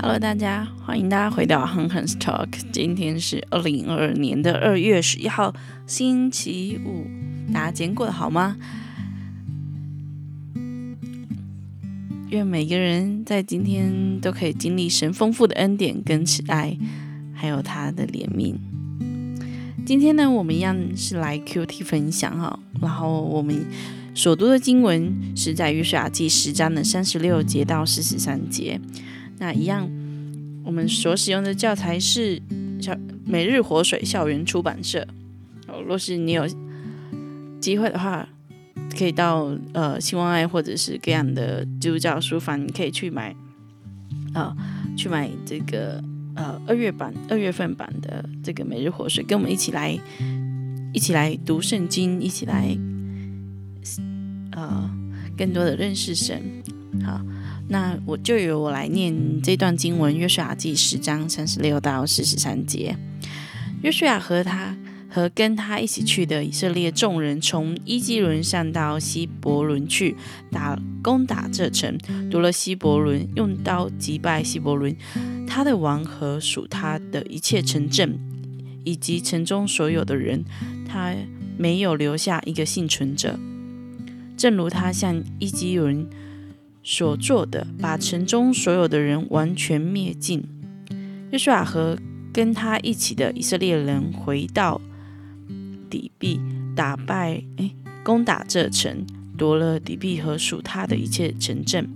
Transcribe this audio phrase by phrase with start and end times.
[0.00, 2.46] Hello，大家，欢迎大家回到 Hun Hun's Talk。
[2.70, 5.52] 今天是二零二二年的二月十一号，
[5.88, 7.04] 星期五。
[7.52, 8.56] 大家今天过得好吗？
[12.30, 16.78] 愿每个人在今天都可以经历神丰富的恩典跟慈爱，
[17.34, 18.54] 还有他的怜悯。
[19.84, 23.66] 今天呢，我们一样是来 QT 分享哈，然后我们
[24.14, 28.80] 所读的经文是在约书亚记十章的三十六节到四十三节。
[29.40, 29.88] 那一样，
[30.64, 32.42] 我们所使用的教材是
[32.80, 35.06] 校每日活水校园出版社。
[35.68, 36.44] 哦，若是你有
[37.60, 38.28] 机会的话，
[38.98, 43.34] 可以到呃希望爱或者是各样的基督教书房，你可以去买
[44.34, 44.56] 啊，
[44.96, 46.02] 去买这个
[46.34, 49.96] 呃二月版、二月份版的这个每日活水，跟我们一起来
[50.92, 52.76] 一起来读圣经，一起来
[54.52, 54.90] 呃
[55.36, 56.42] 更多的认识神。
[57.04, 57.20] 好。
[57.70, 62.96] 那我就由我来念这段经文，《约书亚记》十章三十六到四十三节。
[63.82, 64.74] 约书亚和他
[65.10, 70.16] 和跟他一起去的以色列众人，从伊基伦上到希伯伦去
[70.50, 71.98] 打攻打这城，
[72.30, 74.96] 夺了希伯伦，用刀击败希伯伦，
[75.46, 78.18] 他的王和属他的一切城镇，
[78.82, 80.42] 以及城中所有的人，
[80.86, 81.14] 他
[81.58, 83.38] 没有留下一个幸存者，
[84.38, 86.08] 正如他向伊基伦。
[86.90, 90.42] 所做的，把城中所有的人完全灭尽。
[91.30, 91.98] 约书亚和
[92.32, 94.80] 跟他一起的以色列人回到
[95.90, 96.40] 底壁，
[96.74, 99.04] 打败哎，攻打这城，
[99.36, 101.90] 夺了底壁和属他的一切城镇，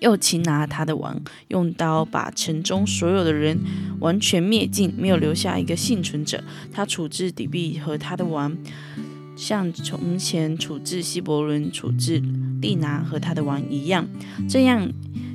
[0.00, 3.60] 又擒拿他的王，用刀把城中所有的人
[4.00, 6.42] 完全灭尽，没有留下一个幸存者。
[6.72, 8.58] 他处置底壁和他的王。
[9.36, 12.20] 像从前处置希伯伦、处置
[12.60, 14.08] 利拿和他的王一样，
[14.48, 14.90] 这样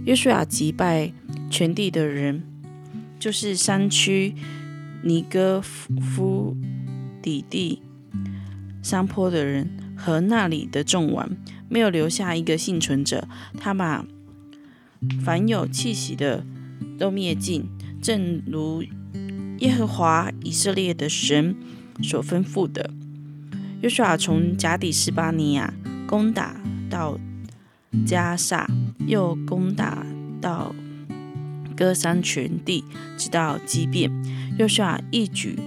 [0.05, 1.11] 约书亚击败
[1.49, 2.43] 全地的人，
[3.19, 4.35] 就是山区
[5.03, 6.55] 尼哥夫
[7.21, 7.81] 底地
[8.81, 11.29] 山坡的人和那里的众王，
[11.67, 13.27] 没有留下一个幸存者。
[13.59, 14.05] 他把
[15.23, 16.45] 凡有气息的
[16.99, 17.65] 都灭尽，
[18.01, 18.83] 正如
[19.59, 21.55] 耶和华以色列的神
[22.03, 22.91] 所吩咐的。
[23.81, 25.73] 约书亚从加底斯巴尼亚
[26.07, 26.59] 攻打
[26.89, 27.17] 到
[28.05, 28.69] 加萨，
[29.07, 30.05] 又攻打
[30.41, 30.73] 到
[31.75, 32.83] 歌山全地，
[33.17, 34.11] 直到基变。
[34.57, 35.59] 约书亚一举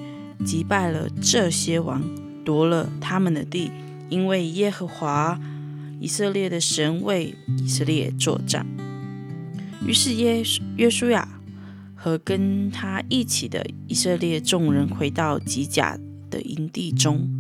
[0.45, 2.03] 击败了这些王，
[2.45, 3.71] 夺了他们的地，
[4.09, 5.39] 因为耶和华
[6.01, 8.67] 以色列的神为以色列作战。
[9.87, 10.43] 于是耶
[10.77, 11.29] 约书亚
[11.95, 15.99] 和跟他一起的以色列众人回到吉甲
[16.31, 17.38] 的营地中。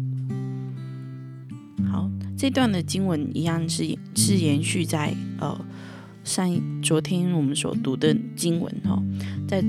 [2.38, 3.84] 这段的经文一样是
[4.14, 5.60] 是延续在呃
[6.22, 6.48] 上
[6.80, 9.02] 昨天我们所读的经文哈，
[9.48, 9.60] 在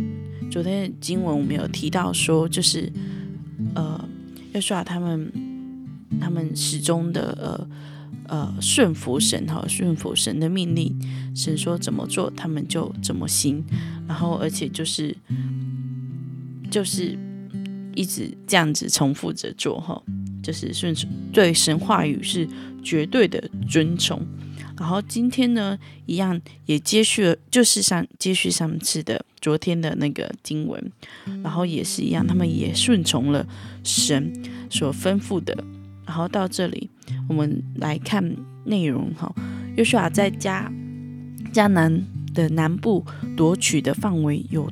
[0.51, 2.91] 昨天的经文我们有提到说，就是
[3.73, 4.07] 呃
[4.53, 5.31] 约书亚他们
[6.21, 7.67] 他们始终的呃
[8.27, 10.95] 呃顺服神哈，顺服神的命令，
[11.35, 13.63] 神说怎么做他们就怎么行，
[14.07, 15.17] 然后而且就是
[16.69, 17.17] 就是
[17.95, 19.99] 一直这样子重复着做哈。
[20.41, 22.47] 就是顺从对神话语是
[22.83, 24.25] 绝对的尊崇，
[24.77, 30.91] 然后今天呢，一样也接续了，就是上接续上次的昨天的那个经文，
[31.43, 33.45] 然后也是一样，他们也顺从了
[33.83, 34.31] 神
[34.69, 35.55] 所吩咐的，
[36.05, 36.89] 然后到这里
[37.27, 38.35] 我们来看
[38.65, 39.33] 内容哈，
[39.75, 40.71] 约书亚在加
[41.51, 44.71] 加南的南部夺取的范围有。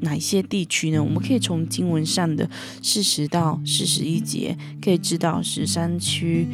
[0.00, 1.02] 哪些地区呢？
[1.02, 2.48] 我们可以从经文上的
[2.82, 6.46] 四十到四十一节可以知道是山区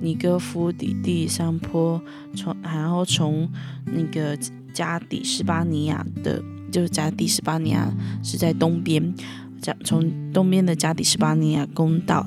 [0.00, 2.00] 尼哥夫底地山坡，
[2.34, 3.48] 从然后从
[3.84, 4.36] 那个
[4.74, 6.42] 加底斯巴尼亚的，
[6.72, 7.88] 就是加底斯巴尼亚
[8.22, 9.14] 是在东边，
[9.62, 12.26] 加从东边的加底斯巴尼亚攻到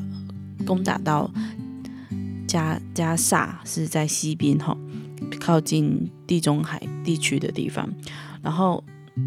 [0.66, 1.30] 攻打到
[2.48, 4.78] 加加萨是在西边哈，
[5.40, 7.94] 靠近地中海地区的地方，
[8.42, 8.84] 然后。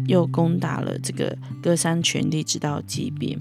[0.07, 3.39] 又攻打了这个歌山全地，直到即便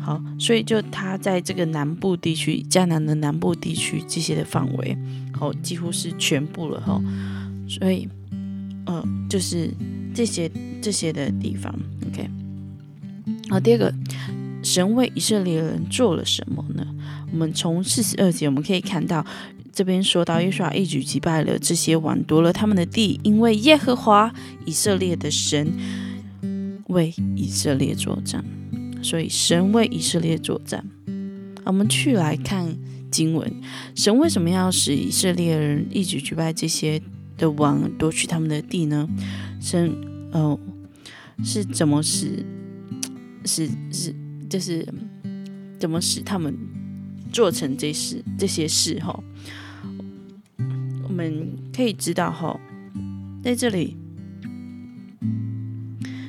[0.00, 4.96] 好，所以就他在这个南部地区，迦南的南部地区这些的范围，
[5.40, 7.02] 哦，几乎是全部了哈。
[7.68, 8.08] 所以，
[8.86, 9.68] 呃，就是
[10.14, 10.50] 这些
[10.80, 11.74] 这些的地方
[12.06, 12.30] ，OK。
[13.48, 13.92] 好，第二个，
[14.62, 16.86] 神为以色列人做了什么呢？
[17.32, 19.26] 我们从四十二节我们可以看到。
[19.76, 24.32] 这边说到，约书亚一举击败了这些王，夺了他们的地，因为耶和华
[24.64, 25.70] 以色列的神
[26.86, 28.42] 为以色列作战，
[29.02, 30.82] 所以神为以色列作战。
[31.66, 32.74] 我们去来看
[33.10, 33.52] 经文，
[33.94, 36.98] 神为什么要使以色列人一举击败这些
[37.36, 39.06] 的王，夺取他们的地呢？
[39.60, 39.94] 神，
[40.32, 40.58] 哦，
[41.44, 42.42] 是怎么使
[43.44, 44.14] 使使
[44.48, 44.88] 就是
[45.78, 46.56] 怎么使他们
[47.30, 49.22] 做成这事这些事哈？
[51.08, 52.58] 我们可以知道哈，
[53.42, 53.96] 在这里，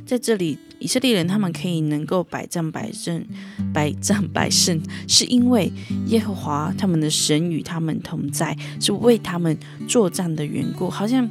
[0.06, 3.26] 在这里，以色列人他们可以能够百战百胜，
[3.74, 5.72] 百战百胜，是因为
[6.08, 9.58] 耶和华他们的神与他们同在，是为他们
[9.88, 11.30] 作战的缘故，好像。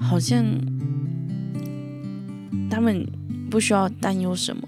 [0.00, 0.44] 好像
[2.70, 3.04] 他们
[3.50, 4.62] 不需要担忧什么。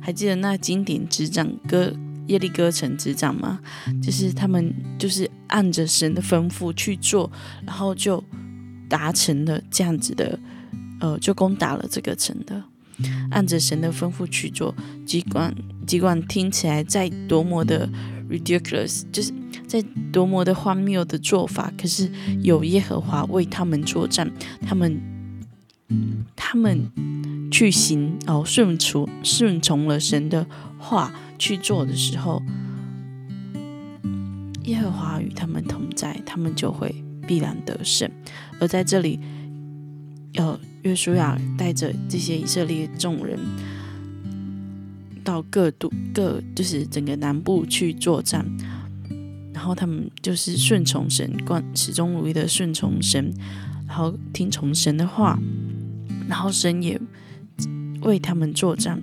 [0.00, 1.92] 还记得那经典执掌歌
[2.28, 3.60] 耶利哥城之战吗？
[4.02, 7.30] 就是他们就是按着神的吩咐去做，
[7.64, 8.22] 然后就
[8.88, 10.38] 达成了这样子的，
[11.00, 12.62] 呃，就攻打了这个城的。
[13.30, 14.74] 按着神的吩咐去做，
[15.04, 15.54] 尽管
[15.86, 17.88] 尽管听起来再多么的
[18.30, 19.32] ridiculous，就是。
[19.66, 19.82] 在
[20.12, 22.08] 多么的荒谬的做法，可是
[22.40, 24.30] 有耶和华为他们作战，
[24.64, 25.02] 他们
[26.36, 26.88] 他们
[27.50, 30.46] 去行哦，顺从顺从了神的
[30.78, 32.42] 话去做的时候，
[34.64, 36.94] 耶和华与他们同在，他们就会
[37.26, 38.10] 必然得胜。
[38.60, 39.20] 而在这里，
[40.34, 43.38] 呃约书亚带着这些以色列众人
[45.24, 48.46] 到各度各，就是整个南部去作战。
[49.52, 53.32] 然后他们就是顺从神，贯始终如一的顺从神，
[53.88, 55.38] 然后听从神的话，
[56.28, 57.00] 然后神也
[58.02, 59.02] 为他们作战，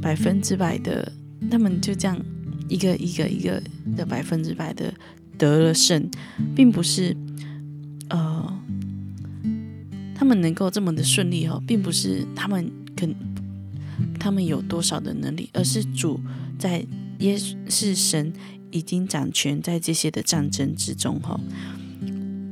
[0.00, 1.12] 百分之百的，
[1.50, 2.20] 他们就这样
[2.68, 3.62] 一个一个一个
[3.96, 4.92] 的百分之百的
[5.36, 6.10] 得了胜，
[6.54, 7.16] 并不是
[8.08, 8.60] 呃
[10.14, 13.14] 他们能够这么的顺利哦，并不是他们肯
[14.18, 16.20] 他们有多少的能力，而是主
[16.58, 16.84] 在
[17.18, 17.36] 耶
[17.68, 18.32] 是神。
[18.72, 21.40] 已经掌权在这些的战争之中，哈，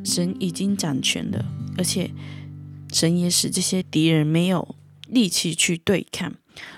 [0.03, 1.45] 神已经掌权了，
[1.77, 2.11] 而且
[2.93, 4.75] 神也使这些敌人没有
[5.07, 6.35] 力气去对抗，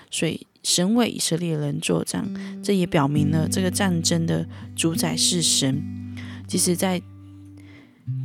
[0.09, 2.31] 所以神为以色列人作战，
[2.63, 5.81] 这也表明了这个战争的主宰是神。
[6.47, 7.01] 即使在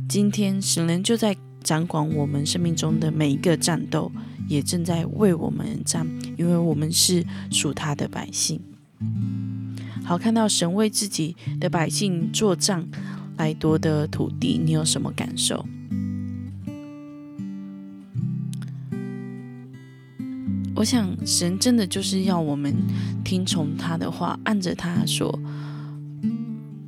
[0.09, 4.11] 今天，神人就在掌管我们生命中的每一个战斗，
[4.47, 6.05] 也正在为我们战，
[6.37, 8.59] 因为我们是属他的百姓。
[10.03, 12.87] 好，看到神为自己的百姓作战
[13.37, 15.65] 来夺得土地，你有什么感受？
[20.77, 22.73] 我想，神真的就是要我们
[23.25, 25.37] 听从他的话，按着他所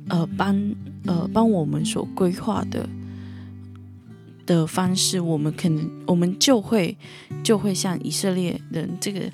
[0.08, 0.74] 呃帮
[1.06, 2.88] 呃帮我们所规划的。
[4.46, 6.96] 的方式，我们可能我们就会
[7.40, 9.30] 就会像以色列人这个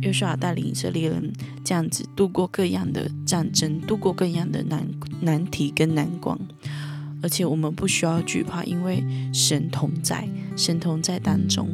[0.00, 1.32] 约书亚带领以色列人
[1.64, 4.86] 这样子度过各样的战争，度过各样的难
[5.22, 6.38] 难题跟难关，
[7.20, 11.68] 而且我们不需要惧怕，因为神同在，神同在当中。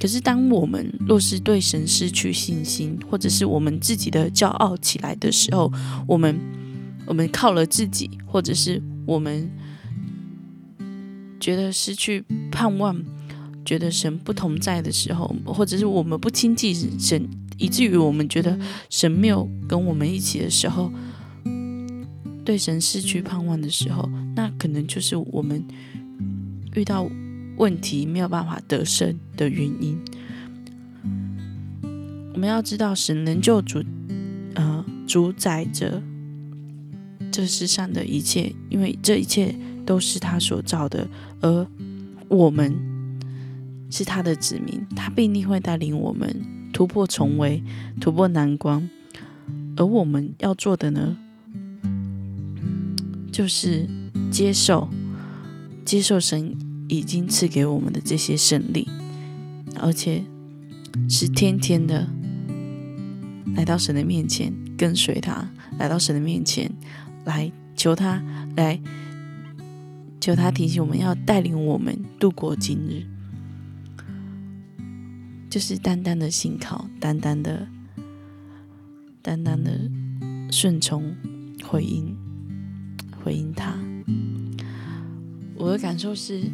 [0.00, 5.72] 可是当我们若是对神失去信心，或者是我们自己的骄傲起来的时候，
[6.06, 6.38] 我们
[7.06, 9.50] 我们靠了自己，或者是我们。
[11.38, 12.98] 觉得失去盼望，
[13.62, 17.28] 觉得神不同在的时候，或者是我们不亲近神，
[17.58, 18.58] 以至于我们觉得
[18.88, 20.90] 神没有跟我们一起的时候，
[22.42, 25.62] 对神失去盼望的时候，那可能就是我们
[26.74, 27.06] 遇到
[27.56, 29.98] 问题没有办法得胜的原因。
[32.32, 33.82] 我们要知道，神能救主，
[34.54, 36.02] 呃，主宰着
[37.30, 39.54] 这世上的一切，因为这一切。
[39.86, 41.06] 都是他所造的，
[41.40, 41.64] 而
[42.26, 42.74] 我们
[43.88, 47.62] 是他的子民，他必定会带领我们突破重围，
[48.00, 48.90] 突破难关。
[49.76, 51.16] 而我们要做的呢，
[53.30, 53.88] 就是
[54.28, 54.88] 接受，
[55.84, 56.52] 接受神
[56.88, 58.88] 已经赐给我们的这些胜利，
[59.80, 60.24] 而且
[61.08, 62.08] 是天天的
[63.54, 66.70] 来到神的面前，跟随他，来到神的面前，
[67.24, 68.22] 来求他
[68.56, 68.80] 来。
[70.18, 73.06] 求他提醒我们要带领我们度过今日，
[75.48, 77.68] 就是单单的信靠，单单的、
[79.22, 79.88] 单单的
[80.50, 81.14] 顺从、
[81.62, 82.16] 回应、
[83.22, 83.76] 回应他。
[85.54, 86.50] 我的感受是，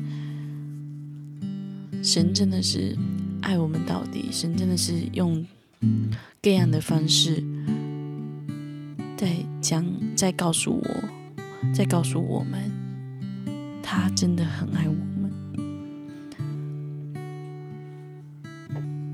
[2.03, 2.99] 神真的是
[3.41, 5.47] 爱我们到底，神真的是用
[6.43, 7.43] 各样的方式
[9.17, 10.85] 在讲，在告诉我，
[11.73, 12.71] 在告诉我们。
[13.85, 15.31] 他真的很爱我们，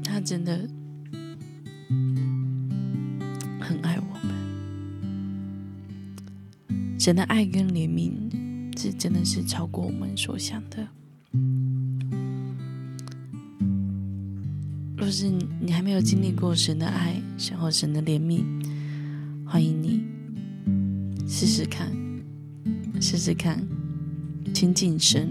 [0.04, 0.68] 他真的
[3.60, 4.32] 很爱我们。
[6.96, 8.12] 神的爱跟怜悯，
[8.76, 10.86] 这真的是超过我们所想的。
[14.98, 18.42] 若是你还没有经历过神的爱，神或神的怜悯，
[19.46, 20.04] 欢迎你
[21.24, 21.88] 试试看，
[23.00, 23.64] 试试看
[24.52, 25.30] 亲近神，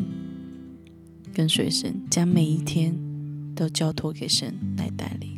[1.34, 2.96] 跟随神，将每一天
[3.54, 5.36] 都交托给神来带领，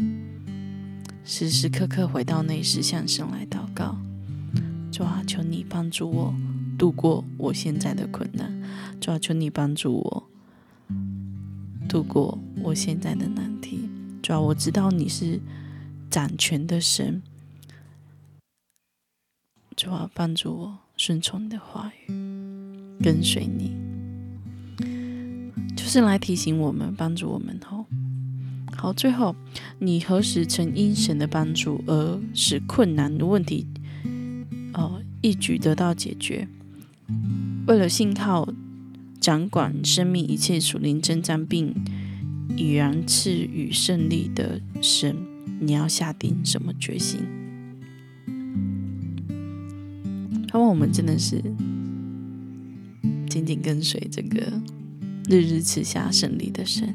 [1.26, 3.98] 时时刻刻回到内室向神来祷告。
[4.92, 6.36] 主啊，求你帮助我
[6.78, 8.62] 度过我现在的困难。
[9.02, 10.30] 主啊，求你帮助我
[11.88, 13.79] 度过我现在的难题。
[14.30, 15.40] 主啊，我知道你是
[16.08, 17.24] 掌权的神。
[19.76, 22.14] 主啊，帮助我顺从你的话语，
[23.02, 23.76] 跟随你，
[25.76, 27.88] 就是来提醒我们，帮助我们哦。
[28.78, 29.36] 好，最后，
[29.80, 33.66] 你何时曾因神的帮助而使困难的问题？
[34.76, 36.48] 哦，一举得到解决。
[37.66, 38.48] 为了信靠
[39.20, 41.74] 掌管生命一切属灵征战，并
[42.60, 45.16] 已然赐予胜利的神，
[45.62, 47.22] 你要下定什么决心？
[50.50, 51.42] 盼望我们真的是
[53.30, 54.62] 紧紧跟随这个
[55.30, 56.94] 日日赐下胜利的神，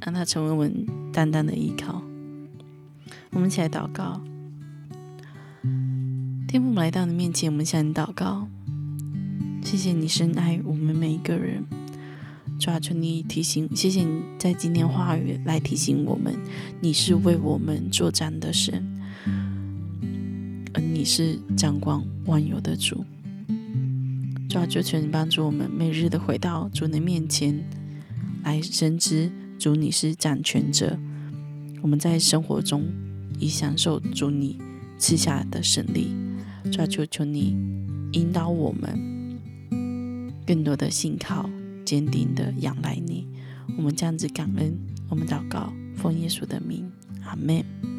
[0.00, 2.04] 让他成为我们单单的依靠。
[3.32, 4.22] 我们一起来祷告。
[6.46, 8.46] 天父来到你面前，我们向你祷告，
[9.64, 11.64] 谢谢你深爱我们每一个人。
[12.58, 16.34] 抓住，你提醒，谢谢你在今天话语来提醒我们，
[16.80, 18.82] 你是为我们作战的神，
[20.72, 23.04] 而你是掌管万有的主。
[24.48, 27.62] 抓住，求你帮助我们，每日的回到主的面前
[28.42, 30.98] 来深知主你是掌权者。
[31.82, 32.84] 我们在生活中
[33.38, 34.58] 以享受主你
[34.98, 36.14] 赐下的胜利。
[36.72, 37.54] 主啊，求求你
[38.12, 38.98] 引导我们，
[40.46, 41.48] 更多的信靠、
[41.86, 43.26] 坚定的仰赖你。
[43.78, 44.76] 我们这样子感恩，
[45.08, 46.90] 我们祷告，奉耶稣的名，
[47.24, 47.95] 阿门。